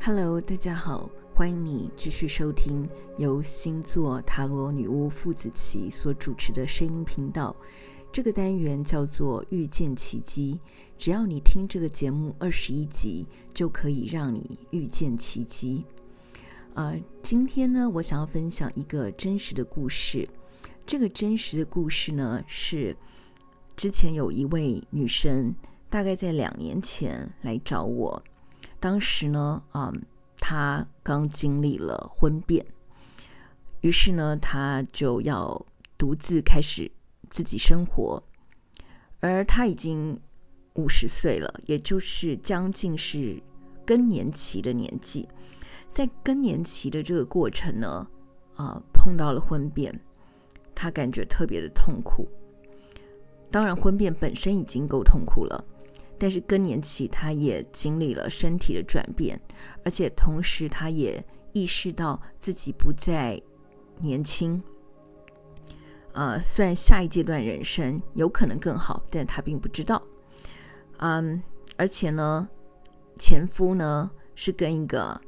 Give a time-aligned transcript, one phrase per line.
[0.00, 2.88] Hello，大家好，欢迎你继续收听
[3.18, 7.54] 由星座塔罗女巫傅子琪所主持的声音频道。
[8.12, 10.58] 这个单元叫做遇见奇迹，
[10.98, 15.84] 只要你听这个节目二十一集，就可以让你遇见奇迹。
[16.74, 20.26] 呃，今天呢，我想要分享一个真实的故事。
[20.86, 22.96] 这个真实的故事呢，是
[23.76, 25.54] 之前有一位女生，
[25.90, 28.22] 大概在两年前来找我。
[28.80, 30.02] 当时呢，嗯，
[30.38, 32.64] 他刚经历了婚变，
[33.80, 36.90] 于是呢，他就要独自开始
[37.30, 38.22] 自己生活，
[39.20, 40.20] 而他已经
[40.74, 43.42] 五十岁了，也就是将近是
[43.84, 45.28] 更年期的年纪。
[45.92, 48.06] 在更年期的这个过程呢，
[48.54, 49.98] 啊、碰到了婚变，
[50.74, 52.28] 他感觉特别的痛苦。
[53.50, 55.64] 当然，婚变本身已经够痛苦了，
[56.18, 59.40] 但是更年期他也经历了身体的转变，
[59.84, 63.40] 而且同时他也意识到自己不再
[64.00, 64.62] 年轻。
[66.12, 70.02] 呃，虽然下一阶段人生有可能更好，但他并不知道。
[70.98, 71.42] 嗯，
[71.76, 72.48] 而且呢，
[73.18, 75.20] 前夫呢是跟一个。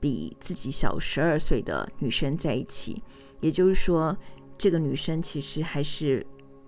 [0.00, 3.02] 比自己小十二岁的女生在一起，
[3.40, 4.16] 也就是说，
[4.56, 6.24] 这个女生其实还是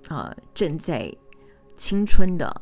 [0.08, 1.14] 啊、正在
[1.76, 2.60] 青春的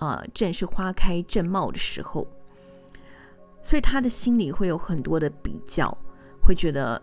[0.00, 2.26] 啊、正是花开正茂的时候，
[3.62, 5.96] 所以他的心里会有很多的比较，
[6.42, 7.00] 会觉得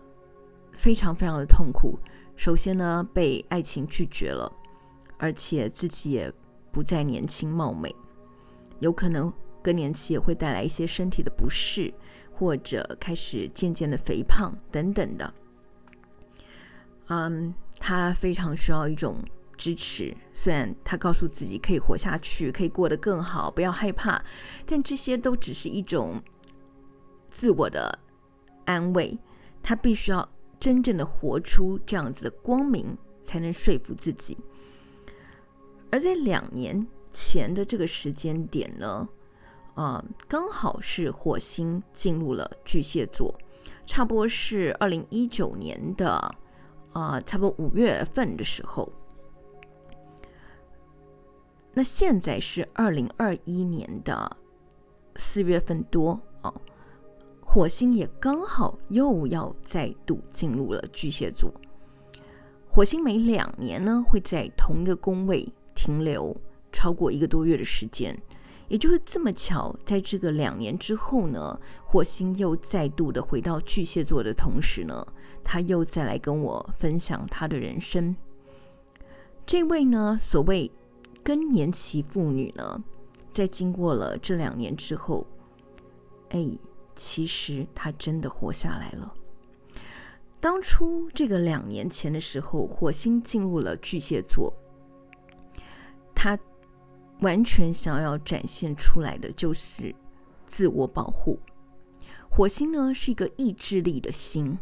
[0.76, 1.98] 非常非常的痛苦。
[2.36, 4.52] 首先呢，被爱情拒绝了，
[5.16, 6.30] 而且自己也
[6.70, 7.94] 不再年轻貌美，
[8.80, 11.94] 有可能更年期也会带来一些身体的不适。
[12.38, 15.34] 或者开始渐渐的肥胖等等的，
[17.08, 19.16] 嗯，他非常需要一种
[19.58, 20.16] 支持。
[20.32, 24.24] 虽然他告诉自己可以活下去，可以过得更好，不要害怕，
[24.64, 26.22] 但这些都只是一种
[27.30, 27.98] 自我的
[28.64, 29.18] 安慰。
[29.62, 30.26] 他必须要
[30.58, 34.38] 真正的活出这样子的光明，才能说服自己。
[35.90, 39.08] 而在两年前的这个时间点呢，
[39.74, 43.34] 啊、刚好是火星进入了巨蟹座，
[43.86, 46.10] 差不多是二零一九年的
[46.92, 48.90] 啊、呃，差不多五月份的时候。
[51.78, 54.36] 那现在是二零二一年的
[55.14, 56.52] 四月份多、哦，
[57.40, 61.48] 火星也刚好又要再度进入了巨蟹座。
[62.68, 66.36] 火星每两年呢会在同一个宫位停留
[66.72, 68.20] 超过一个多月的时间。
[68.66, 75.06] 也就是这么巧，在这个两年之后呢，火星又再度的回到巨蟹座的同时呢，
[75.44, 78.16] 他又再来跟我分享他的人生。
[79.46, 80.68] 这位呢，所谓
[81.28, 82.82] 更年期妇女呢，
[83.34, 85.26] 在经过了这两年之后，
[86.30, 86.48] 哎，
[86.96, 89.12] 其实她真的活下来了。
[90.40, 94.50] 当初这个两年前的时候，火星进入了巨蟹座，
[96.14, 96.38] 她。
[97.20, 99.92] 完全想要展现出来的就是
[100.46, 101.36] 自我保护。
[102.30, 104.56] 火星呢是一个意志力的星，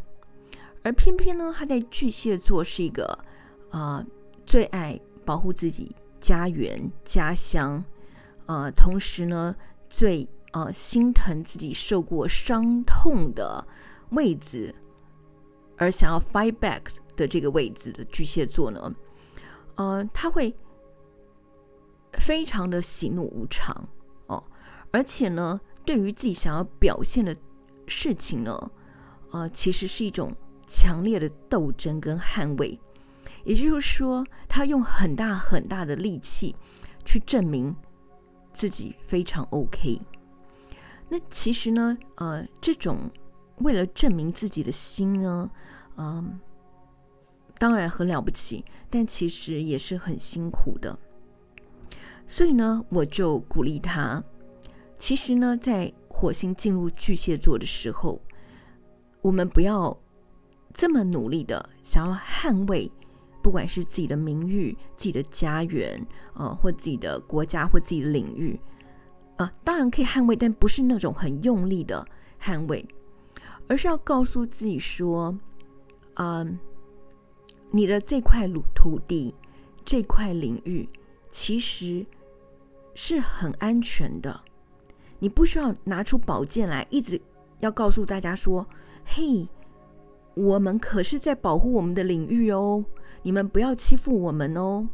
[0.83, 3.19] 而偏偏呢，他在巨蟹座是一个
[3.69, 4.03] 啊、
[4.47, 5.95] 最爱保护自己
[6.27, 7.85] 家园家乡，
[8.47, 9.55] 呃，同时呢
[9.89, 13.65] 最呃心疼自己受过伤痛的
[14.11, 14.75] 位置，
[15.77, 16.83] 而想要 fight back
[17.15, 18.93] 的这个位置的巨蟹座呢，
[19.77, 20.53] 呃，他会。
[22.19, 23.87] 非常的喜怒无常
[24.29, 24.43] 哦，
[24.91, 27.37] 而且呢，对于自己想要表现的
[27.87, 28.71] 事情呢，
[29.33, 30.35] 呃，其实是一种
[30.67, 32.81] 强烈的斗争跟捍卫。
[33.47, 36.55] 也就是说，他用很大很大的力气
[37.05, 37.75] 去证明
[38.53, 40.01] 自己非常 OK。
[41.09, 43.09] 那其实呢，呃，这种
[43.59, 45.49] 为了证明自己的心呢，
[45.97, 46.41] 嗯、
[47.57, 50.99] 当然很了不起，但其实也是很辛苦的。
[52.27, 54.23] 所以呢，我就鼓励他。
[54.99, 58.21] 其实呢，在火星进入巨蟹座的时候，
[59.23, 59.97] 我们不要
[60.75, 62.91] 这么努力的想要捍卫，
[63.47, 66.05] 不管是自己的名誉、自己的家园，
[66.35, 68.59] 呃，或自己的国家或自己的领域，
[69.37, 72.05] 啊、呃，当然可以捍卫，但不是那种很用力的
[72.43, 72.85] 捍卫，
[73.69, 75.39] 而是要告诉自己说，
[76.15, 76.59] 嗯、
[77.71, 79.33] 你的这块土土地、
[79.85, 80.89] 这块领域，
[81.31, 82.05] 其实。
[82.99, 84.41] 是很安全的，
[85.19, 87.21] 你不需要拿出宝剑来，一直
[87.59, 88.67] 要告诉大家说
[89.05, 89.47] ：“嘿，
[90.37, 92.85] 我们可是在保护我们的领域哦，
[93.23, 94.87] 你们不要欺负我们哦。”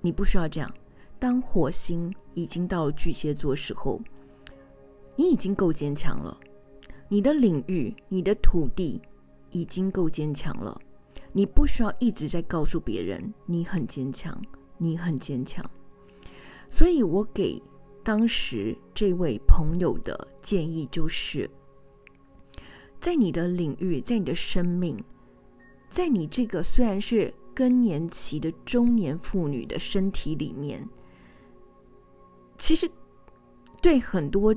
[0.00, 0.72] 你不需要这样。
[1.18, 4.00] 当火星已经到了巨蟹座时候，
[5.16, 6.38] 你已经够坚强了，
[7.08, 9.02] 你的领域、你的土地
[9.50, 10.80] 已经够坚强了，
[11.32, 14.40] 你不需要一直在告诉别人你很坚强，
[14.78, 15.68] 你很坚强。
[16.68, 17.60] 所以我给
[18.04, 21.50] 当时这位朋友的建议就是，
[23.00, 25.02] 在你的领域，在你的生命，
[25.88, 30.86] 在你这个虽然是更年期的中年妇女的身体里面，
[32.58, 32.90] 其实
[33.80, 34.54] 对很多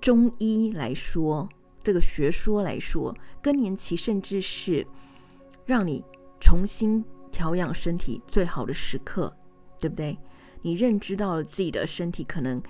[0.00, 1.48] 中医来说，
[1.82, 4.84] 这个学说来说，更年期甚至是
[5.64, 6.04] 让你
[6.40, 9.34] 重新调养身体最好的时刻，
[9.78, 10.18] 对不对？
[10.62, 12.60] 你认知到了自己的身体可能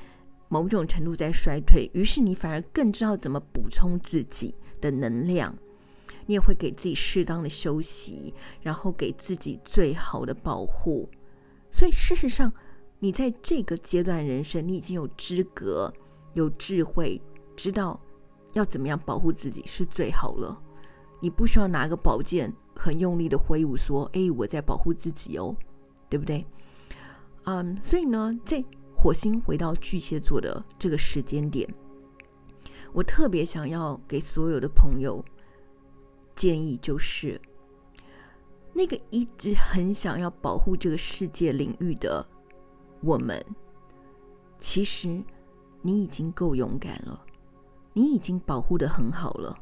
[0.49, 5.55] 某种程度在衰退，于是你反而更知道怎么补充自己的能量。
[6.27, 8.33] 你也会给自己适当的休息，
[8.63, 11.09] 然后给自己最好的保护。
[11.71, 12.51] 所以事实上，
[12.99, 15.93] 你在这个阶段人生，你已经有资格、
[16.33, 17.21] 有智慧，
[17.55, 18.01] 知道
[18.55, 20.59] 要怎么样保护自己是最好了。
[21.21, 25.55] 你不需要拿个宝剑很用力的挥舞，说：“哎，我在保护自己哦，
[26.09, 26.47] 对不对？”
[27.45, 28.65] 嗯所以呢，在
[28.97, 31.69] 火星回到巨蟹座的这个时间点，
[32.95, 35.23] 我特别想要给所有的朋友
[36.37, 37.41] 建议，就是
[38.73, 42.25] 那个一直很想要保护这个世界领域的
[43.01, 43.45] 我们，
[44.59, 45.21] 其实
[45.83, 47.21] 你已经够勇敢了，
[47.93, 49.59] 你已经保护得很好了，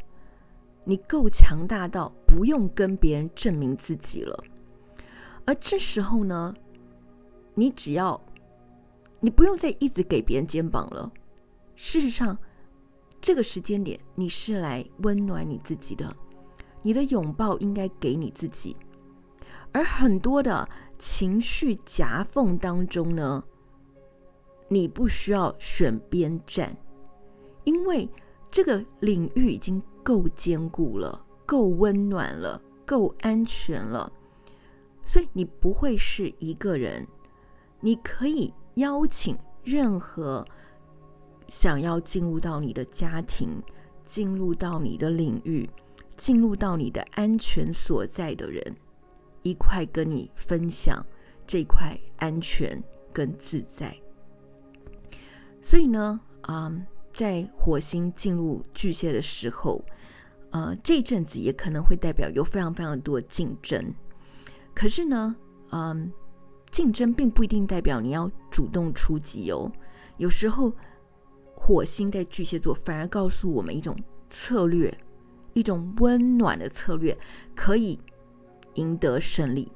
[0.84, 4.44] 你够强大到不用跟别人证明自己了，
[5.46, 6.55] 而这时候呢，
[7.55, 8.20] 你只要，
[9.20, 11.11] 你不用再一直给别人肩膀了。
[11.75, 12.37] 事实上，
[13.23, 16.15] 这个时间点你是来温暖你自己的，
[16.83, 18.77] 你的拥抱应该给你自己。
[19.71, 23.43] 而很多的情绪夹缝当中呢，
[24.67, 26.77] 你不需要选边站，
[27.63, 28.09] 因为
[28.51, 34.13] 这个领域已经够坚固了，够温暖了，够安全了，
[35.05, 37.07] 所以你不会是一个人。
[37.79, 40.45] 你可以邀请任何
[41.53, 43.63] 想要进入到你的家庭、
[44.07, 45.69] 进入到你的领域、
[46.17, 48.75] 进入到你的安全所在的人，
[49.43, 51.05] 一块跟你分享
[51.47, 52.83] 这块安全
[53.13, 53.95] 跟自在。
[55.61, 56.19] 所以呢，
[56.49, 59.85] 嗯，在火星进入巨蟹的时候，
[60.53, 63.95] 呃，这阵子也可能会代表有非常非常多竞争。
[64.75, 65.37] 可是呢，
[65.71, 66.11] 嗯。
[66.71, 69.71] 竞争并不一定代表你要主动出击哦。
[70.17, 70.73] 有时候，
[71.64, 73.97] 火星在巨蟹座反而告诉我们一种
[74.29, 74.93] 策略，
[75.53, 77.17] 一种温暖的策略，
[77.55, 77.97] 可以
[78.75, 79.70] 赢得胜利。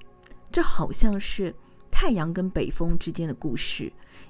[0.51, 1.55] 这好像是
[1.89, 3.85] 太阳跟北风之间的故事，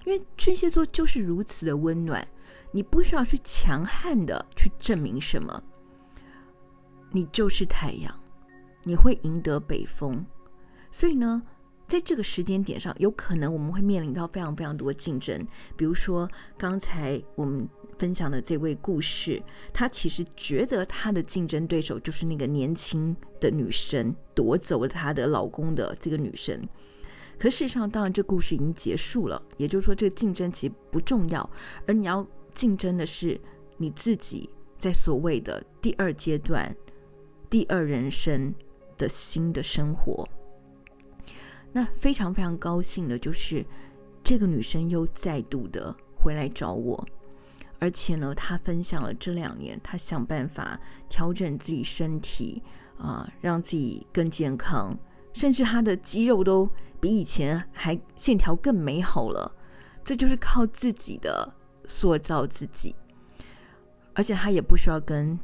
[0.05, 2.29] 因为巨蟹座就是如此的温暖。
[2.73, 5.63] 你不需要去强悍的去证明什么，
[7.11, 8.15] 你就是太阳，
[8.83, 10.27] 你会赢得北风。
[10.91, 11.43] 所以呢，
[11.89, 15.47] 在这个时间点上，有可能我们会面临到非常非常多竞争。
[15.77, 16.29] 比如说，
[16.59, 19.41] 刚才我们分享的这位故事，
[19.73, 26.61] 她其实觉得她的竞争对手就是那个年轻的女生，夺走了她的老公的这个女生。
[27.39, 29.41] 可事实上，当然这故事已经结束了。
[29.57, 31.49] 也就是说，这个竞争其实不重要，
[31.87, 33.41] 而你要竞争的是
[33.77, 34.51] 你自己
[34.81, 36.75] 在所谓的第二阶段、
[37.49, 38.53] 第二人生
[38.99, 40.27] 的新的生活。
[41.77, 43.63] 那非常非常高兴的就是，
[44.25, 47.07] 这个女生又再度的回来找我，
[47.79, 50.81] 而且呢，她分享了这两年她想办法
[51.11, 52.63] 调整自己身体
[52.97, 54.99] 啊，让自己更健康，
[55.35, 56.67] 甚至她的肌肉都
[56.99, 59.55] 比以前还线条更美好了。
[60.03, 61.53] 这就是靠自己的
[61.85, 62.97] 塑造自己，
[64.15, 65.39] 而且她也不需要跟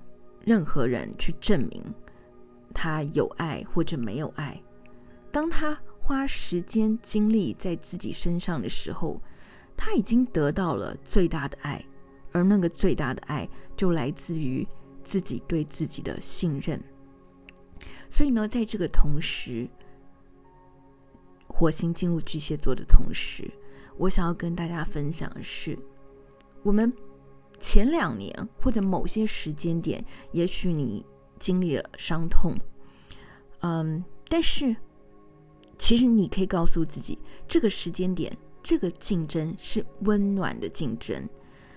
[0.47, 1.85] 任何人去证明
[2.73, 4.59] 她有爱或者没有爱。
[5.31, 9.23] 当她花时间精力在自己身上的时候，
[9.77, 11.83] 他已经得到了最大的爱，
[12.33, 14.67] 而那个最大的爱就来自于
[15.05, 16.83] 自己对自己的信任。
[18.11, 19.69] 所以呢，在这个同时，
[21.47, 23.49] 火星进入巨蟹座的同时，
[23.97, 25.79] 我想要跟大家分享的是，
[26.65, 26.93] 我们
[27.61, 31.07] 前两年或者某些时间点，也许你
[31.39, 32.55] 经历了伤痛，
[33.61, 34.75] 嗯，但是。
[35.83, 41.29] 其实你可以告诉自己，这个时间点，这个竞争是温暖的竞争，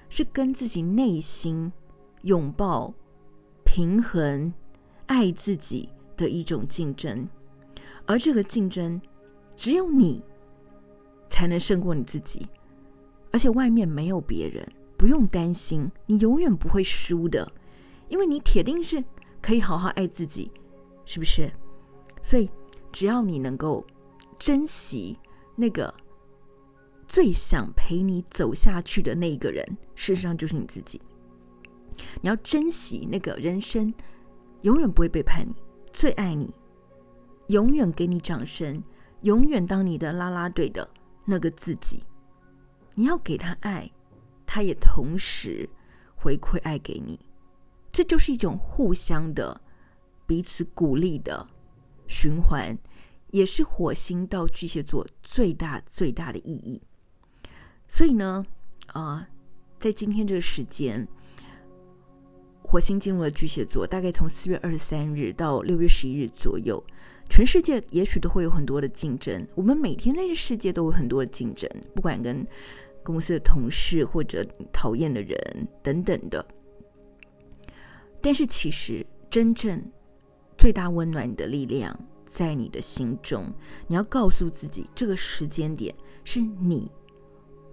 [0.09, 1.73] 是跟自己内心
[2.21, 2.93] 拥抱、
[3.63, 4.53] 平衡、
[5.07, 7.27] 爱自己的一种竞争。
[8.05, 9.01] 而这个竞争，
[9.57, 10.21] 只有你
[11.27, 12.47] 才能胜过你自己，
[13.31, 14.63] 而且外面没有别人，
[14.95, 17.51] 不用担心，你永远不会输的，
[18.07, 19.03] 因为你铁定是
[19.41, 20.51] 可以好好爱自己，
[21.05, 21.51] 是不是？
[22.21, 22.47] 所以，
[22.91, 23.83] 只要你能够
[24.37, 25.17] 珍惜
[25.55, 25.93] 那个
[27.07, 29.65] 最想陪你走下去的那一个人，
[29.95, 31.01] 事实上就是你自己。
[32.21, 33.93] 你要珍惜那个人生
[34.61, 35.55] 永远不会背叛你、
[35.93, 36.53] 最爱你、
[37.47, 38.83] 永远给你掌声、
[39.21, 40.87] 永远当你的啦啦队的
[41.23, 42.03] 那个自己。
[42.93, 43.89] 你要给他爱，
[44.45, 45.69] 他也同时
[46.15, 47.19] 回馈爱给你，
[47.91, 49.61] 这就是一种互相的、
[50.25, 51.47] 彼此鼓励的
[52.07, 52.77] 循环，
[53.35, 56.81] 也是火星到巨蟹座最大最大的意义。
[57.85, 58.45] 所以呢，
[58.87, 59.27] 啊、
[59.77, 61.05] 在今天这个时间，
[62.63, 66.81] 火星进入了巨蟹座，大概从四月二十三日到六月十一日左右，
[67.29, 69.45] 全世界也许都会有很多的竞争。
[69.53, 72.47] 我们每天在这世界都有很多的竞争，不管跟
[73.03, 76.45] 公司的同事或者讨厌的人等等的，
[78.21, 79.91] 但是其实真正
[80.57, 81.99] 最大温暖你的力量
[82.35, 83.45] 在你的心中。
[83.87, 86.91] 你要告诉自己，这个时间点是你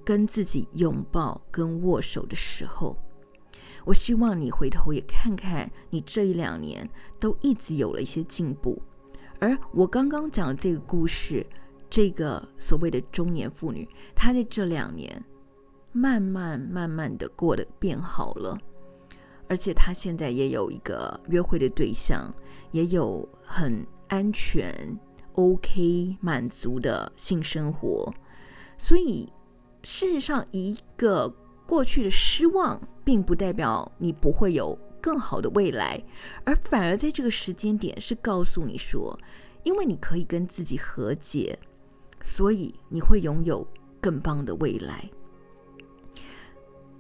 [0.05, 2.97] 跟自己拥抱跟握手的时候。
[3.85, 6.89] 我希望你回头也看看，你这一两年
[7.19, 8.81] 都一直有了一些进步。
[9.41, 11.45] 而我刚刚讲的这个故事。
[11.95, 15.23] 这个所谓的中年妇女，她在这两年
[15.93, 18.59] 慢慢慢慢的过得变好了，
[19.47, 22.35] 而且她现在也有一个约会的对象，
[22.71, 24.99] 也有很安全、
[25.37, 28.13] OK、满足的性生活。
[28.77, 29.33] 所以，
[29.83, 31.35] 事实上，一个
[31.67, 35.99] 过去的失望，并不代表你不会有更好的未来，
[36.45, 39.19] 而反而在这个时间点是告诉你说，
[39.63, 41.59] 因为你可以跟自己和解。
[42.21, 43.67] 所以你会拥有
[44.01, 45.11] 更棒的未来。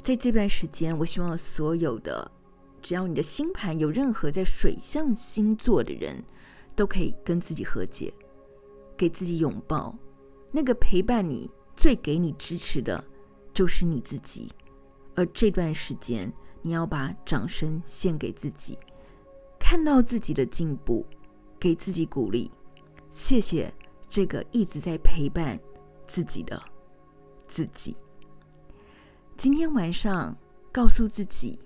[0.02, 2.28] 在这段时间，我希望所有的，
[2.80, 6.24] 只要你的星盘有任何在水象星座的人，
[6.82, 8.12] 都可以跟自己和解，
[8.96, 9.96] 给自己拥抱。
[10.50, 13.04] 那个陪伴你、最给你支持的，
[13.54, 14.50] 就是你自己。
[15.14, 18.76] 而这段时间，你要把掌声献给自己，
[19.60, 21.06] 看到自己的进步，
[21.56, 22.50] 给自己鼓励。
[23.10, 23.72] 谢谢。
[24.08, 25.56] 这个一直在陪伴
[26.08, 26.60] 自己的
[27.46, 27.96] 自己，
[29.36, 30.36] 今天晚上
[30.72, 31.60] 告诉自己，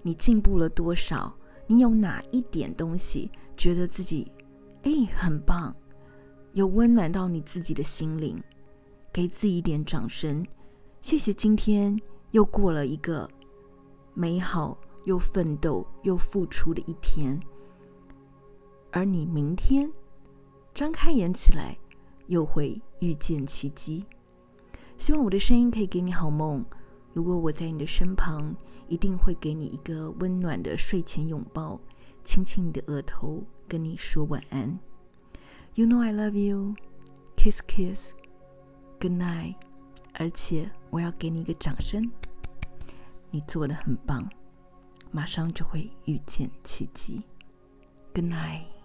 [0.00, 1.36] 你进步了多少？
[1.66, 4.32] 你有哪一点东西觉得自己
[4.86, 5.74] 哎很棒，
[6.52, 8.40] 有温暖到你自己的心灵，
[9.12, 10.46] 给自己一点掌声。
[11.00, 12.00] 谢谢今天
[12.30, 13.28] 又过了一个
[14.14, 17.36] 美好又奋斗又付出的一天，
[18.92, 19.90] 而你明天。
[20.72, 21.76] 张开眼起来，
[22.28, 24.04] 又会遇见奇迹。
[24.96, 26.64] 希望我的声音可以给你好梦。
[27.12, 28.54] 如果我在你的身旁，
[28.86, 31.80] 一定会给你一个温暖的睡前拥抱，
[32.22, 34.78] 亲亲你的额头，跟你说晚安。
[35.74, 36.74] You know I love you.
[37.36, 38.12] Kiss, kiss.
[39.00, 39.56] Good night.
[40.14, 42.10] 而且我要给你一个掌声，
[43.30, 44.30] 你做的很棒，
[45.10, 47.22] 马上就会遇见奇迹。
[48.14, 48.75] Good night.